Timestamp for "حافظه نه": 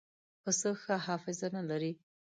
1.05-1.61